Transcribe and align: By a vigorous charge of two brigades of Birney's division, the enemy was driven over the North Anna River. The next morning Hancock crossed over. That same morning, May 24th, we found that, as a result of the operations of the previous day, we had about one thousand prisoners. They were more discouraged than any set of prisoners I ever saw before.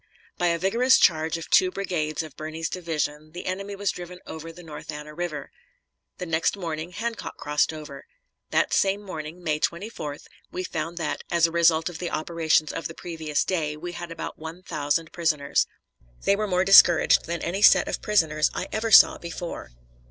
By 0.39 0.47
a 0.47 0.57
vigorous 0.57 0.97
charge 0.97 1.37
of 1.37 1.47
two 1.51 1.69
brigades 1.69 2.23
of 2.23 2.35
Birney's 2.35 2.69
division, 2.71 3.33
the 3.33 3.45
enemy 3.45 3.75
was 3.75 3.91
driven 3.91 4.17
over 4.25 4.51
the 4.51 4.63
North 4.63 4.91
Anna 4.91 5.13
River. 5.13 5.51
The 6.17 6.25
next 6.25 6.57
morning 6.57 6.91
Hancock 6.91 7.37
crossed 7.37 7.71
over. 7.71 8.07
That 8.49 8.73
same 8.73 9.03
morning, 9.03 9.43
May 9.43 9.59
24th, 9.59 10.23
we 10.51 10.63
found 10.63 10.97
that, 10.97 11.23
as 11.29 11.45
a 11.45 11.51
result 11.51 11.87
of 11.87 11.99
the 11.99 12.09
operations 12.09 12.73
of 12.73 12.87
the 12.87 12.95
previous 12.95 13.43
day, 13.45 13.77
we 13.77 13.91
had 13.91 14.09
about 14.11 14.39
one 14.39 14.63
thousand 14.63 15.11
prisoners. 15.11 15.67
They 16.23 16.35
were 16.35 16.47
more 16.47 16.65
discouraged 16.65 17.25
than 17.25 17.43
any 17.43 17.61
set 17.61 17.87
of 17.87 18.01
prisoners 18.01 18.49
I 18.55 18.69
ever 18.71 18.89
saw 18.89 19.19
before. 19.19 19.69